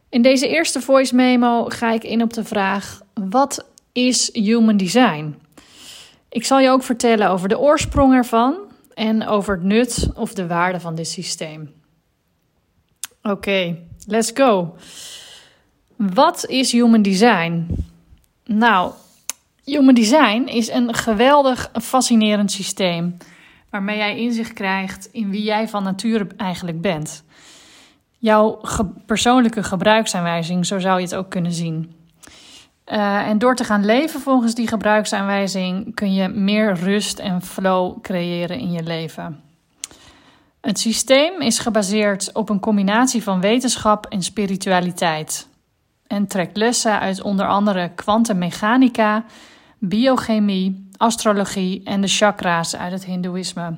[0.10, 5.36] In deze eerste voice memo ga ik in op de vraag: wat is human design?
[6.30, 8.56] Ik zal je ook vertellen over de oorsprong ervan
[8.94, 11.74] en over het nut of de waarde van dit systeem.
[13.22, 14.76] Oké, let's go.
[15.96, 17.68] Wat is human design?
[18.46, 18.92] Nou,
[19.64, 23.18] human design is een geweldig fascinerend systeem
[23.70, 27.24] waarmee jij inzicht krijgt in wie jij van nature eigenlijk bent.
[28.18, 28.62] Jouw
[29.06, 31.96] persoonlijke gebruiksaanwijzing, zo zou je het ook kunnen zien.
[32.88, 38.02] Uh, en door te gaan leven volgens die gebruiksaanwijzing kun je meer rust en flow
[38.02, 39.42] creëren in je leven.
[40.62, 45.48] Het systeem is gebaseerd op een combinatie van wetenschap en spiritualiteit
[46.08, 49.24] en trekt lessen uit onder andere kwantummechanica,
[49.78, 53.76] biochemie, astrologie en de chakra's uit het Hindoeïsme.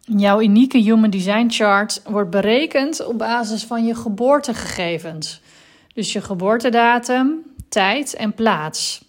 [0.00, 5.40] Jouw unieke Human Design Chart wordt berekend op basis van je geboortegegevens.
[5.94, 9.04] Dus je geboortedatum, tijd en plaats.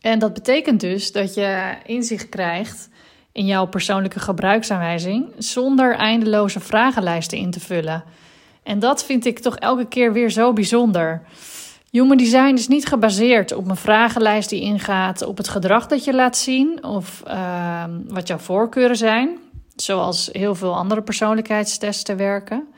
[0.00, 2.88] En dat betekent dus dat je inzicht krijgt
[3.32, 8.04] in jouw persoonlijke gebruiksaanwijzing zonder eindeloze vragenlijsten in te vullen.
[8.62, 11.22] En dat vind ik toch elke keer weer zo bijzonder.
[11.90, 16.14] Human design is niet gebaseerd op een vragenlijst die ingaat op het gedrag dat je
[16.14, 19.38] laat zien of uh, wat jouw voorkeuren zijn,
[19.76, 22.68] zoals heel veel andere persoonlijkheidstesten werken.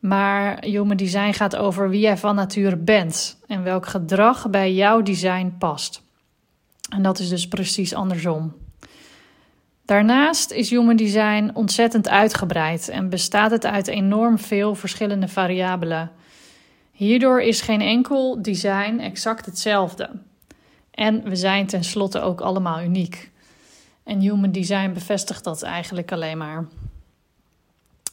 [0.00, 5.02] Maar Human Design gaat over wie jij van nature bent en welk gedrag bij jouw
[5.02, 6.02] design past.
[6.90, 8.54] En dat is dus precies andersom.
[9.84, 16.10] Daarnaast is Human Design ontzettend uitgebreid en bestaat het uit enorm veel verschillende variabelen.
[16.92, 20.10] Hierdoor is geen enkel design exact hetzelfde.
[20.90, 23.30] En we zijn tenslotte ook allemaal uniek.
[24.04, 26.66] En Human Design bevestigt dat eigenlijk alleen maar.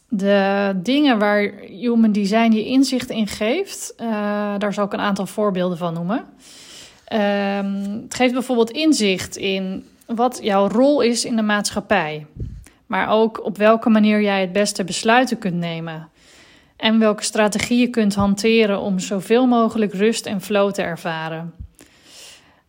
[0.09, 4.07] De dingen waar Human Design je inzicht in geeft, uh,
[4.57, 6.25] daar zal ik een aantal voorbeelden van noemen.
[7.13, 12.25] Uh, het geeft bijvoorbeeld inzicht in wat jouw rol is in de maatschappij,
[12.85, 16.09] maar ook op welke manier jij het beste besluiten kunt nemen
[16.77, 21.53] en welke strategieën kunt hanteren om zoveel mogelijk rust en flow te ervaren.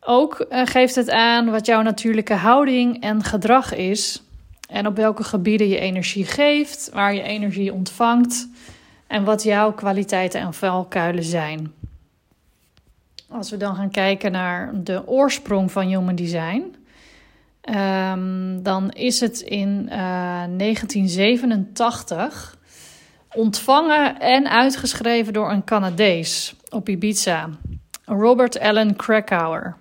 [0.00, 4.22] Ook uh, geeft het aan wat jouw natuurlijke houding en gedrag is
[4.68, 8.48] en op welke gebieden je energie geeft, waar je energie ontvangt
[9.06, 11.72] en wat jouw kwaliteiten en valkuilen zijn.
[13.28, 16.74] Als we dan gaan kijken naar de oorsprong van Human Design,
[17.76, 22.56] um, dan is het in uh, eh, 1987
[23.34, 27.48] ontvangen en uitgeschreven door een Canadees op Ibiza,
[28.04, 29.76] Robert Allen Krakauer.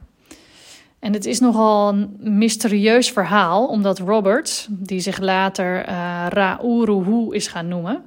[0.99, 7.47] En het is nogal een mysterieus verhaal, omdat Robert, die zich later uh, Rauruhu is
[7.47, 8.03] gaan noemen,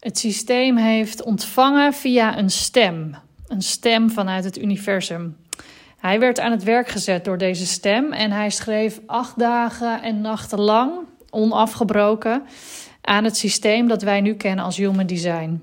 [0.00, 3.14] het systeem heeft ontvangen via een stem.
[3.46, 5.36] Een stem vanuit het universum.
[5.96, 10.20] Hij werd aan het werk gezet door deze stem en hij schreef acht dagen en
[10.20, 10.92] nachten lang,
[11.30, 12.42] onafgebroken,
[13.00, 15.62] aan het systeem dat wij nu kennen als Human Design.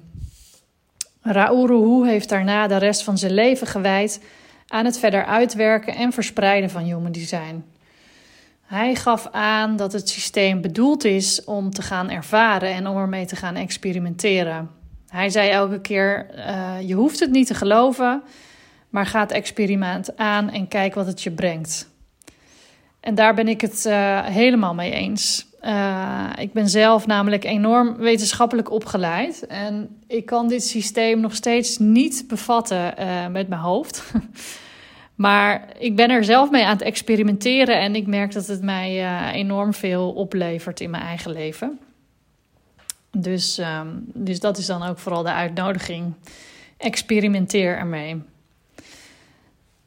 [1.22, 4.22] Rauruhu heeft daarna de rest van zijn leven gewijd
[4.71, 7.65] aan het verder uitwerken en verspreiden van human design.
[8.61, 13.25] Hij gaf aan dat het systeem bedoeld is om te gaan ervaren en om ermee
[13.25, 14.69] te gaan experimenteren.
[15.07, 18.23] Hij zei elke keer: uh, Je hoeft het niet te geloven,
[18.90, 21.90] maar ga het experiment aan en kijk wat het je brengt.
[22.99, 25.46] En daar ben ik het uh, helemaal mee eens.
[25.66, 29.47] Uh, ik ben zelf namelijk enorm wetenschappelijk opgeleid.
[29.47, 34.11] En ik kan dit systeem nog steeds niet bevatten uh, met mijn hoofd.
[35.16, 37.79] maar ik ben er zelf mee aan het experimenteren.
[37.79, 41.79] En ik merk dat het mij uh, enorm veel oplevert in mijn eigen leven.
[43.11, 46.13] Dus, um, dus dat is dan ook vooral de uitnodiging.
[46.78, 48.22] Experimenteer ermee.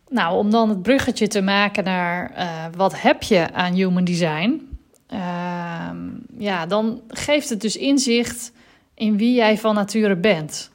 [0.08, 2.32] Nou, om dan het bruggetje te maken naar
[2.76, 4.73] wat heb je aan human design...
[5.14, 5.98] Ehm,
[6.38, 8.52] ja, dan geeft het dus inzicht
[8.94, 10.70] in wie jij van nature bent.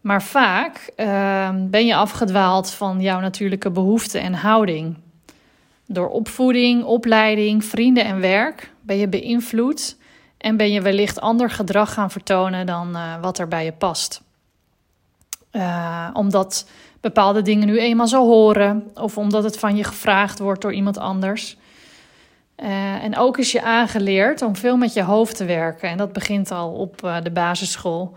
[0.00, 4.96] Maar vaak ehm, ben je afgedwaald van jouw natuurlijke behoeften en houding.
[5.86, 9.96] Door opvoeding, opleiding, vrienden en werk ben je beïnvloed
[10.38, 14.22] en ben je wellicht ander gedrag gaan vertonen dan uh, wat er bij je past.
[15.52, 16.68] Uh, omdat
[17.00, 20.98] bepaalde dingen nu eenmaal zo horen, of omdat het van je gevraagd wordt door iemand
[20.98, 21.56] anders.
[22.62, 25.88] Uh, en ook is je aangeleerd om veel met je hoofd te werken.
[25.88, 28.16] En dat begint al op de basisschool.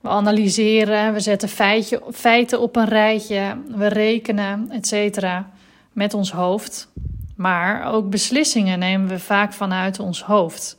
[0.00, 5.50] We analyseren, we zetten feitje, feiten op een rijtje, we rekenen, et cetera,
[5.92, 6.88] met ons hoofd.
[7.36, 10.78] Maar ook beslissingen nemen we vaak vanuit ons hoofd.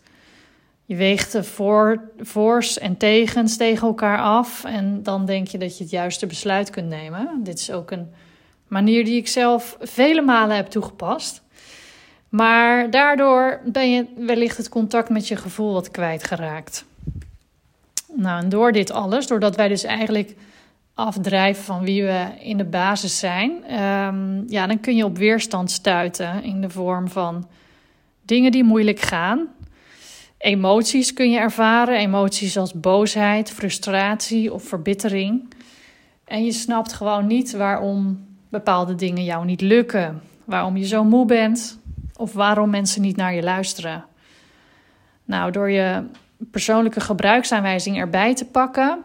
[0.85, 5.77] Je weegt de voor, voor's en tegens tegen elkaar af en dan denk je dat
[5.77, 7.39] je het juiste besluit kunt nemen.
[7.43, 8.13] Dit is ook een
[8.67, 11.43] manier die ik zelf vele malen heb toegepast.
[12.29, 16.85] Maar daardoor ben je wellicht het contact met je gevoel wat kwijtgeraakt.
[18.13, 20.35] Nou, en door dit alles, doordat wij dus eigenlijk
[20.93, 25.71] afdrijven van wie we in de basis zijn, um, ja, dan kun je op weerstand
[25.71, 27.47] stuiten in de vorm van
[28.21, 29.47] dingen die moeilijk gaan.
[30.37, 35.53] Emoties kun je ervaren, emoties als boosheid, frustratie of verbittering.
[36.25, 41.25] En je snapt gewoon niet waarom bepaalde dingen jou niet lukken, waarom je zo moe
[41.25, 41.79] bent
[42.19, 44.05] of waarom mensen niet naar je luisteren.
[45.25, 46.03] Nou, door je
[46.51, 48.99] persoonlijke gebruiksaanwijzing erbij te pakken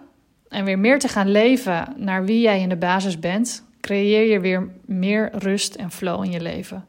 [0.49, 4.40] en weer meer te gaan leven naar wie jij in de basis bent, creëer je
[4.40, 6.87] weer meer rust en flow in je leven.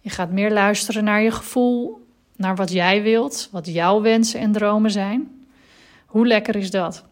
[0.00, 2.06] Je gaat meer luisteren naar je gevoel,
[2.36, 5.46] naar wat jij wilt, wat jouw wensen en dromen zijn.
[6.06, 7.04] Hoe lekker is dat?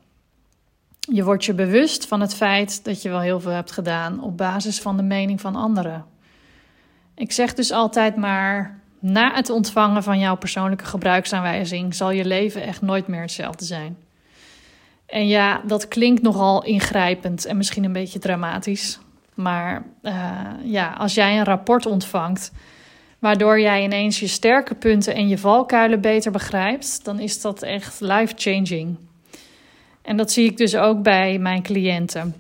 [0.98, 4.36] Je wordt je bewust van het feit dat je wel heel veel hebt gedaan op
[4.36, 6.11] basis van de mening van anderen.
[7.14, 12.62] Ik zeg dus altijd maar: na het ontvangen van jouw persoonlijke gebruiksaanwijzing zal je leven
[12.62, 13.96] echt nooit meer hetzelfde zijn.
[15.06, 18.98] En ja, dat klinkt nogal ingrijpend en misschien een beetje dramatisch.
[19.34, 22.52] Maar uh, ja, als jij een rapport ontvangt
[23.18, 28.00] waardoor jij ineens je sterke punten en je valkuilen beter begrijpt, dan is dat echt
[28.00, 28.96] life-changing.
[30.02, 32.34] En dat zie ik dus ook bij mijn cliënten.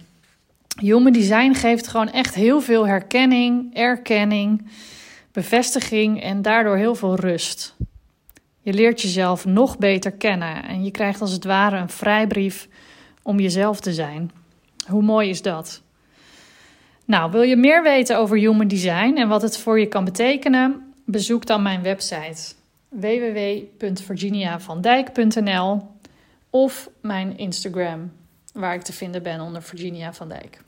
[0.82, 4.66] Human design geeft gewoon echt heel veel herkenning, erkenning
[5.32, 7.76] bevestiging en daardoor heel veel rust.
[8.60, 12.68] Je leert jezelf nog beter kennen en je krijgt als het ware een vrijbrief
[13.22, 14.30] om jezelf te zijn.
[14.86, 15.82] Hoe mooi is dat?
[17.04, 20.92] Nou, wil je meer weten over human design en wat het voor je kan betekenen?
[21.06, 22.54] Bezoek dan mijn website
[22.88, 25.82] www.virginiavandijk.nl
[26.50, 28.12] of mijn Instagram,
[28.52, 30.60] waar ik te vinden ben onder Virginia van Dijk.